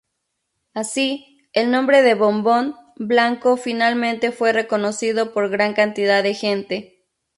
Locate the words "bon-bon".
2.15-2.75